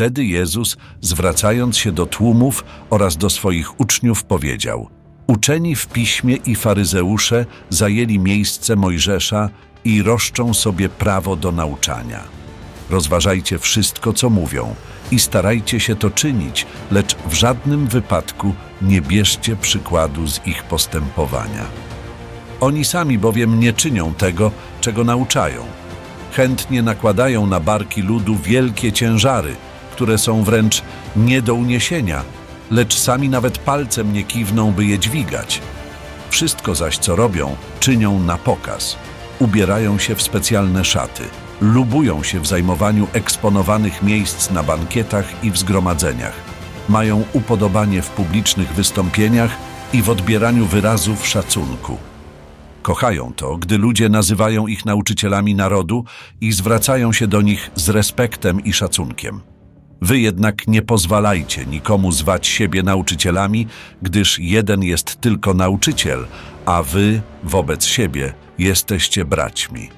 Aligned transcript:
Wtedy 0.00 0.24
Jezus, 0.24 0.76
zwracając 1.00 1.76
się 1.76 1.92
do 1.92 2.06
tłumów 2.06 2.64
oraz 2.90 3.16
do 3.16 3.30
swoich 3.30 3.80
uczniów, 3.80 4.24
powiedział: 4.24 4.88
Uczeni 5.26 5.76
w 5.76 5.86
piśmie 5.86 6.36
i 6.36 6.54
faryzeusze 6.54 7.46
zajęli 7.70 8.18
miejsce 8.18 8.76
Mojżesza 8.76 9.48
i 9.84 10.02
roszczą 10.02 10.54
sobie 10.54 10.88
prawo 10.88 11.36
do 11.36 11.52
nauczania. 11.52 12.20
Rozważajcie 12.90 13.58
wszystko, 13.58 14.12
co 14.12 14.30
mówią 14.30 14.74
i 15.10 15.18
starajcie 15.18 15.80
się 15.80 15.96
to 15.96 16.10
czynić, 16.10 16.66
lecz 16.90 17.16
w 17.16 17.34
żadnym 17.34 17.86
wypadku 17.86 18.54
nie 18.82 19.00
bierzcie 19.00 19.56
przykładu 19.56 20.26
z 20.26 20.46
ich 20.46 20.62
postępowania. 20.62 21.64
Oni 22.60 22.84
sami 22.84 23.18
bowiem 23.18 23.60
nie 23.60 23.72
czynią 23.72 24.14
tego, 24.14 24.50
czego 24.80 25.04
nauczają. 25.04 25.62
Chętnie 26.32 26.82
nakładają 26.82 27.46
na 27.46 27.60
barki 27.60 28.02
ludu 28.02 28.36
wielkie 28.36 28.92
ciężary, 28.92 29.56
które 30.00 30.18
są 30.18 30.44
wręcz 30.44 30.82
nie 31.16 31.42
do 31.42 31.54
uniesienia, 31.54 32.24
lecz 32.70 32.98
sami 32.98 33.28
nawet 33.28 33.58
palcem 33.58 34.12
nie 34.12 34.24
kiwną, 34.24 34.72
by 34.72 34.84
je 34.84 34.98
dźwigać. 34.98 35.60
Wszystko 36.30 36.74
zaś, 36.74 36.98
co 36.98 37.16
robią, 37.16 37.56
czynią 37.80 38.20
na 38.20 38.38
pokaz. 38.38 38.96
Ubierają 39.38 39.98
się 39.98 40.14
w 40.14 40.22
specjalne 40.22 40.84
szaty, 40.84 41.22
lubują 41.60 42.22
się 42.22 42.40
w 42.40 42.46
zajmowaniu 42.46 43.06
eksponowanych 43.12 44.02
miejsc 44.02 44.50
na 44.50 44.62
bankietach 44.62 45.44
i 45.44 45.50
w 45.50 45.58
zgromadzeniach. 45.58 46.34
Mają 46.88 47.24
upodobanie 47.32 48.02
w 48.02 48.10
publicznych 48.10 48.72
wystąpieniach 48.72 49.56
i 49.92 50.02
w 50.02 50.10
odbieraniu 50.10 50.66
wyrazów 50.66 51.26
szacunku. 51.26 51.96
Kochają 52.82 53.32
to, 53.36 53.56
gdy 53.56 53.78
ludzie 53.78 54.08
nazywają 54.08 54.66
ich 54.66 54.84
nauczycielami 54.84 55.54
narodu 55.54 56.04
i 56.40 56.52
zwracają 56.52 57.12
się 57.12 57.26
do 57.26 57.42
nich 57.42 57.70
z 57.74 57.88
respektem 57.88 58.64
i 58.64 58.72
szacunkiem. 58.72 59.49
Wy 60.02 60.18
jednak 60.20 60.68
nie 60.68 60.82
pozwalajcie 60.82 61.66
nikomu 61.66 62.12
zwać 62.12 62.46
siebie 62.46 62.82
nauczycielami, 62.82 63.66
gdyż 64.02 64.38
jeden 64.38 64.82
jest 64.82 65.20
tylko 65.20 65.54
nauczyciel, 65.54 66.26
a 66.66 66.82
wy 66.82 67.22
wobec 67.42 67.84
siebie 67.84 68.32
jesteście 68.58 69.24
braćmi. 69.24 69.88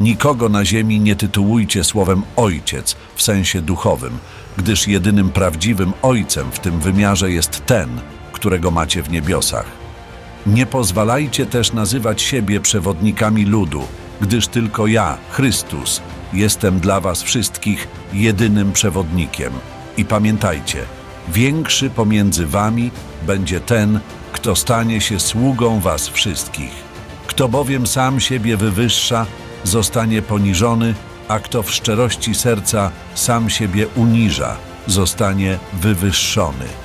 Nikogo 0.00 0.48
na 0.48 0.64
ziemi 0.64 1.00
nie 1.00 1.16
tytułujcie 1.16 1.84
słowem 1.84 2.22
ojciec 2.36 2.96
w 3.14 3.22
sensie 3.22 3.60
duchowym, 3.60 4.18
gdyż 4.56 4.88
jedynym 4.88 5.30
prawdziwym 5.30 5.92
ojcem 6.02 6.50
w 6.52 6.58
tym 6.58 6.80
wymiarze 6.80 7.30
jest 7.30 7.66
ten, 7.66 7.88
którego 8.32 8.70
macie 8.70 9.02
w 9.02 9.10
niebiosach. 9.10 9.66
Nie 10.46 10.66
pozwalajcie 10.66 11.46
też 11.46 11.72
nazywać 11.72 12.22
siebie 12.22 12.60
przewodnikami 12.60 13.44
ludu, 13.44 13.82
gdyż 14.20 14.48
tylko 14.48 14.86
ja, 14.86 15.18
Chrystus, 15.30 16.02
jestem 16.32 16.80
dla 16.80 17.00
was 17.00 17.22
wszystkich 17.22 17.88
jedynym 18.12 18.72
przewodnikiem. 18.72 19.52
I 19.96 20.04
pamiętajcie, 20.04 20.84
większy 21.28 21.90
pomiędzy 21.90 22.46
wami 22.46 22.90
będzie 23.26 23.60
ten, 23.60 24.00
kto 24.32 24.56
stanie 24.56 25.00
się 25.00 25.20
sługą 25.20 25.80
was 25.80 26.08
wszystkich. 26.08 26.92
Kto 27.26 27.48
bowiem 27.48 27.86
sam 27.86 28.20
siebie 28.20 28.56
wywyższa, 28.56 29.26
zostanie 29.64 30.22
poniżony, 30.22 30.94
a 31.28 31.38
kto 31.38 31.62
w 31.62 31.70
szczerości 31.70 32.34
serca 32.34 32.90
sam 33.14 33.50
siebie 33.50 33.86
uniża, 33.96 34.56
zostanie 34.86 35.58
wywyższony. 35.72 36.81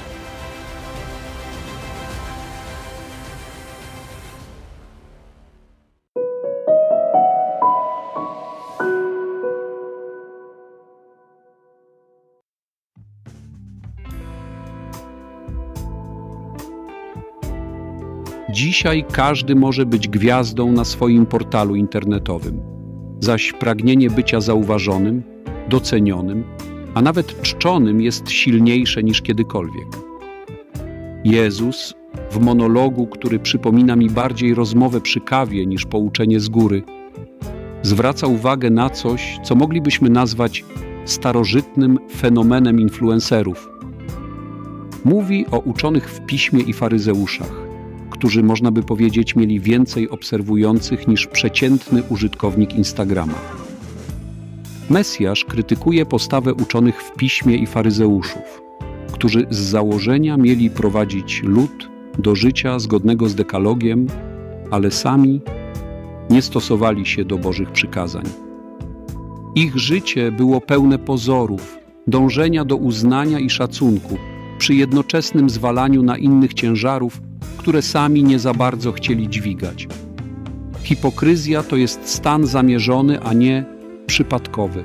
Dzisiaj 18.49 19.05
każdy 19.11 19.55
może 19.55 19.85
być 19.85 20.07
gwiazdą 20.07 20.71
na 20.71 20.85
swoim 20.85 21.25
portalu 21.25 21.75
internetowym, 21.75 22.61
zaś 23.19 23.53
pragnienie 23.53 24.09
bycia 24.09 24.41
zauważonym, 24.41 25.23
docenionym, 25.69 26.43
a 26.93 27.01
nawet 27.01 27.41
czczonym 27.41 28.01
jest 28.01 28.29
silniejsze 28.29 29.03
niż 29.03 29.21
kiedykolwiek. 29.21 29.87
Jezus 31.23 31.93
w 32.31 32.39
monologu, 32.39 33.07
który 33.07 33.39
przypomina 33.39 33.95
mi 33.95 34.09
bardziej 34.09 34.53
rozmowę 34.53 35.01
przy 35.01 35.21
kawie 35.21 35.65
niż 35.65 35.85
pouczenie 35.85 36.39
z 36.39 36.49
góry, 36.49 36.83
zwraca 37.81 38.27
uwagę 38.27 38.69
na 38.69 38.89
coś, 38.89 39.39
co 39.43 39.55
moglibyśmy 39.55 40.09
nazwać 40.09 40.65
starożytnym 41.05 41.99
fenomenem 42.17 42.79
influencerów. 42.79 43.69
Mówi 45.05 45.45
o 45.51 45.59
uczonych 45.59 46.09
w 46.09 46.25
piśmie 46.25 46.61
i 46.61 46.73
faryzeuszach 46.73 47.66
którzy 48.17 48.43
można 48.43 48.71
by 48.71 48.83
powiedzieć 48.83 49.35
mieli 49.35 49.59
więcej 49.59 50.09
obserwujących 50.09 51.07
niż 51.07 51.27
przeciętny 51.27 52.03
użytkownik 52.09 52.75
Instagrama. 52.75 53.33
Mesjasz 54.89 55.45
krytykuje 55.45 56.05
postawę 56.05 56.53
uczonych 56.53 57.01
w 57.01 57.13
piśmie 57.13 57.55
i 57.55 57.67
faryzeuszów, 57.67 58.61
którzy 59.11 59.45
z 59.49 59.57
założenia 59.57 60.37
mieli 60.37 60.69
prowadzić 60.69 61.43
lud 61.43 61.89
do 62.19 62.35
życia 62.35 62.79
zgodnego 62.79 63.29
z 63.29 63.35
dekalogiem, 63.35 64.07
ale 64.71 64.91
sami 64.91 65.41
nie 66.29 66.41
stosowali 66.41 67.05
się 67.05 67.25
do 67.25 67.37
Bożych 67.37 67.71
przykazań. 67.71 68.25
Ich 69.55 69.77
życie 69.77 70.31
było 70.31 70.61
pełne 70.61 70.99
pozorów, 70.99 71.77
dążenia 72.07 72.65
do 72.65 72.75
uznania 72.75 73.39
i 73.39 73.49
szacunku, 73.49 74.17
przy 74.57 74.75
jednoczesnym 74.75 75.49
zwalaniu 75.49 76.03
na 76.03 76.17
innych 76.17 76.53
ciężarów, 76.53 77.21
które 77.57 77.81
sami 77.81 78.23
nie 78.23 78.39
za 78.39 78.53
bardzo 78.53 78.91
chcieli 78.91 79.29
dźwigać. 79.29 79.87
Hipokryzja 80.83 81.63
to 81.63 81.75
jest 81.75 82.09
stan 82.09 82.45
zamierzony, 82.45 83.21
a 83.21 83.33
nie 83.33 83.65
przypadkowy. 84.07 84.83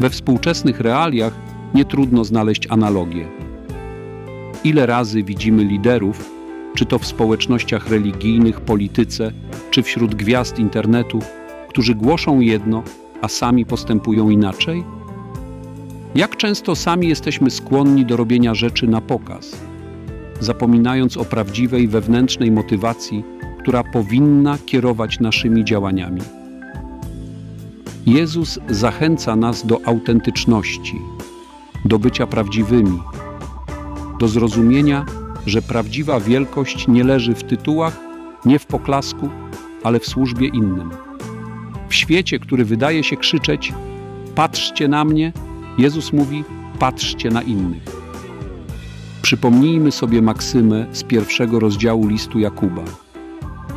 We 0.00 0.10
współczesnych 0.10 0.80
realiach 0.80 1.32
nie 1.74 1.84
trudno 1.84 2.24
znaleźć 2.24 2.66
analogię. 2.70 3.28
Ile 4.64 4.86
razy 4.86 5.22
widzimy 5.22 5.64
liderów, 5.64 6.30
czy 6.74 6.86
to 6.86 6.98
w 6.98 7.06
społecznościach 7.06 7.88
religijnych, 7.88 8.60
polityce, 8.60 9.32
czy 9.70 9.82
wśród 9.82 10.14
gwiazd 10.14 10.58
internetu, 10.58 11.18
którzy 11.68 11.94
głoszą 11.94 12.40
jedno, 12.40 12.82
a 13.22 13.28
sami 13.28 13.66
postępują 13.66 14.30
inaczej? 14.30 14.84
Jak 16.14 16.36
często 16.36 16.76
sami 16.76 17.08
jesteśmy 17.08 17.50
skłonni 17.50 18.04
do 18.04 18.16
robienia 18.16 18.54
rzeczy 18.54 18.86
na 18.86 19.00
pokaz, 19.00 19.56
zapominając 20.40 21.16
o 21.16 21.24
prawdziwej 21.24 21.88
wewnętrznej 21.88 22.50
motywacji, 22.50 23.24
która 23.60 23.84
powinna 23.84 24.58
kierować 24.66 25.20
naszymi 25.20 25.64
działaniami. 25.64 26.20
Jezus 28.06 28.58
zachęca 28.68 29.36
nas 29.36 29.66
do 29.66 29.80
autentyczności, 29.84 31.00
do 31.84 31.98
bycia 31.98 32.26
prawdziwymi, 32.26 32.98
do 34.18 34.28
zrozumienia, 34.28 35.06
że 35.46 35.62
prawdziwa 35.62 36.20
wielkość 36.20 36.88
nie 36.88 37.04
leży 37.04 37.34
w 37.34 37.44
tytułach, 37.44 38.00
nie 38.44 38.58
w 38.58 38.66
poklasku, 38.66 39.28
ale 39.84 40.00
w 40.00 40.06
służbie 40.06 40.46
innym. 40.46 40.90
W 41.88 41.94
świecie, 41.94 42.38
który 42.38 42.64
wydaje 42.64 43.04
się 43.04 43.16
krzyczeć: 43.16 43.72
Patrzcie 44.34 44.88
na 44.88 45.04
mnie, 45.04 45.32
Jezus 45.78 46.12
mówi: 46.12 46.44
Patrzcie 46.78 47.30
na 47.30 47.42
innych. 47.42 47.97
Przypomnijmy 49.22 49.92
sobie 49.92 50.22
maksymę 50.22 50.86
z 50.92 51.02
pierwszego 51.02 51.60
rozdziału 51.60 52.06
listu 52.06 52.38
Jakuba. 52.38 52.84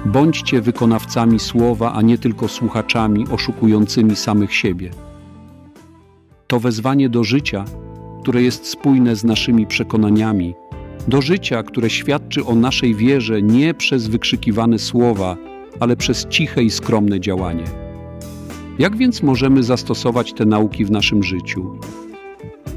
Bądźcie 0.05 0.61
wykonawcami 0.61 1.39
słowa, 1.39 1.93
a 1.93 2.01
nie 2.01 2.17
tylko 2.17 2.47
słuchaczami 2.47 3.25
oszukującymi 3.31 4.15
samych 4.15 4.53
siebie. 4.53 4.91
To 6.47 6.59
wezwanie 6.59 7.09
do 7.09 7.23
życia, 7.23 7.65
które 8.21 8.43
jest 8.43 8.67
spójne 8.67 9.15
z 9.15 9.23
naszymi 9.23 9.67
przekonaniami, 9.67 10.53
do 11.07 11.21
życia, 11.21 11.63
które 11.63 11.89
świadczy 11.89 12.45
o 12.45 12.55
naszej 12.55 12.95
wierze 12.95 13.41
nie 13.41 13.73
przez 13.73 14.07
wykrzykiwane 14.07 14.79
słowa, 14.79 15.37
ale 15.79 15.95
przez 15.95 16.27
ciche 16.27 16.63
i 16.63 16.69
skromne 16.69 17.19
działanie. 17.19 17.63
Jak 18.79 18.97
więc 18.97 19.23
możemy 19.23 19.63
zastosować 19.63 20.33
te 20.33 20.45
nauki 20.45 20.85
w 20.85 20.91
naszym 20.91 21.23
życiu? 21.23 21.79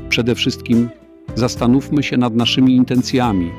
Przede 0.09 0.35
wszystkim 0.35 0.89
Zastanówmy 1.35 2.03
się 2.03 2.17
nad 2.17 2.35
naszymi 2.35 2.77
intencjami. 2.77 3.51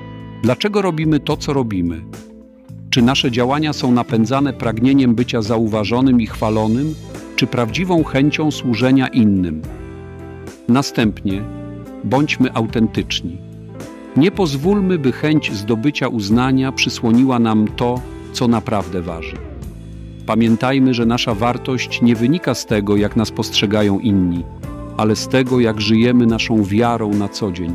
Dlaczego 0.44 0.82
robimy 0.82 1.20
to, 1.20 1.38
co 1.38 1.54
robimy? 1.54 2.02
Czy 2.90 3.02
nasze 3.02 3.32
działania 3.32 3.74
są 3.74 3.92
napędzane 3.92 4.54
pragnieniem 4.54 5.16
bycia 5.16 5.42
zauważonym 5.42 6.22
i 6.22 6.28
chwalonym, 6.28 6.96
czy 7.36 7.48
prawdziwą 7.48 8.04
chęcią 8.04 8.52
służenia 8.52 9.08
innym? 9.08 9.62
Następnie 10.68 11.42
bądźmy 12.04 12.54
autentyczni. 12.54 13.38
Nie 14.18 14.32
pozwólmy, 14.32 14.98
by 14.98 15.12
chęć 15.12 15.54
zdobycia 15.54 16.08
uznania 16.08 16.72
przysłoniła 16.72 17.40
nam 17.40 17.68
to, 17.68 18.02
co 18.34 18.48
naprawdę 18.48 19.02
waży. 19.02 19.38
Pamiętajmy, 20.26 20.94
że 20.94 21.06
nasza 21.06 21.34
wartość 21.34 22.02
nie 22.02 22.16
wynika 22.16 22.56
z 22.56 22.66
tego, 22.66 22.96
jak 22.96 23.16
nas 23.16 23.32
postrzegają 23.32 24.00
inni, 24.00 24.44
ale 24.98 25.16
z 25.16 25.28
tego, 25.28 25.60
jak 25.60 25.82
żyjemy 25.82 26.26
naszą 26.26 26.64
wiarą 26.64 27.14
na 27.14 27.30
co 27.30 27.52
dzień. 27.52 27.74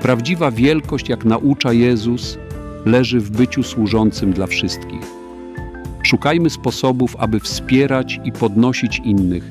Prawdziwa 0.00 0.50
wielkość, 0.50 1.08
jak 1.08 1.24
naucza 1.24 1.72
Jezus, 1.72 2.38
leży 2.86 3.20
w 3.20 3.30
byciu 3.30 3.62
służącym 3.62 4.32
dla 4.32 4.46
wszystkich. 4.46 5.00
Szukajmy 6.02 6.50
sposobów, 6.50 7.16
aby 7.18 7.40
wspierać 7.40 8.20
i 8.24 8.32
podnosić 8.32 8.98
innych, 9.04 9.50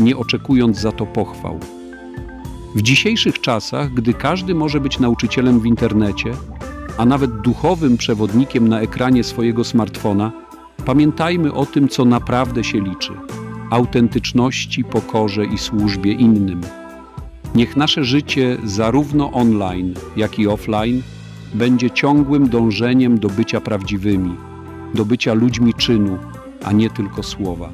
nie 0.00 0.16
oczekując 0.16 0.78
za 0.78 0.92
to 0.92 1.06
pochwał. 1.06 1.60
W 2.74 2.82
dzisiejszych 2.82 3.40
czasach, 3.40 3.94
gdy 3.94 4.14
każdy 4.14 4.54
może 4.54 4.80
być 4.80 4.98
nauczycielem 4.98 5.60
w 5.60 5.66
internecie, 5.66 6.30
a 6.98 7.04
nawet 7.04 7.40
duchowym 7.40 7.96
przewodnikiem 7.96 8.68
na 8.68 8.80
ekranie 8.80 9.24
swojego 9.24 9.64
smartfona, 9.64 10.32
pamiętajmy 10.84 11.52
o 11.52 11.66
tym, 11.66 11.88
co 11.88 12.04
naprawdę 12.04 12.64
się 12.64 12.80
liczy 12.80 13.12
autentyczności, 13.70 14.84
pokorze 14.84 15.44
i 15.44 15.58
służbie 15.58 16.12
innym. 16.12 16.60
Niech 17.54 17.76
nasze 17.76 18.04
życie, 18.04 18.56
zarówno 18.64 19.32
online, 19.32 19.94
jak 20.16 20.38
i 20.38 20.48
offline, 20.48 21.02
będzie 21.54 21.90
ciągłym 21.90 22.48
dążeniem 22.48 23.18
do 23.18 23.28
bycia 23.28 23.60
prawdziwymi, 23.60 24.36
do 24.94 25.04
bycia 25.04 25.34
ludźmi 25.34 25.74
czynu, 25.74 26.18
a 26.64 26.72
nie 26.72 26.90
tylko 26.90 27.22
słowa. 27.22 27.70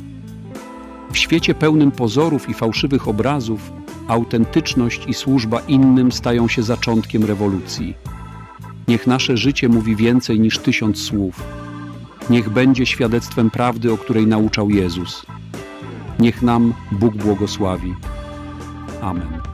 W 1.13 1.19
świecie 1.19 1.55
pełnym 1.55 1.91
pozorów 1.91 2.49
i 2.49 2.55
fałszywych 2.55 3.09
obrazów, 3.09 3.73
autentyczność 4.09 5.07
i 5.09 5.15
służba 5.15 5.61
innym 5.61 6.13
stają 6.13 6.49
się 6.49 6.63
zaczątkiem 6.63 7.25
rewolucji. 7.25 7.95
Niech 8.89 9.07
nasze 9.07 9.37
życie 9.37 9.69
mówi 9.69 9.97
więcej 9.97 10.41
niż 10.41 10.59
tysiąc 10.59 10.99
słów. 10.99 11.43
Niech 12.31 12.51
będzie 12.51 12.87
świadectwem 12.87 13.51
prawdy, 13.51 13.93
o 13.93 13.97
której 13.97 14.27
nauczał 14.27 14.71
Jezus. 14.71 15.27
Niech 16.19 16.43
nam 16.43 16.75
Bóg 16.93 17.17
błogosławi. 17.17 17.95
Amen. 19.03 19.46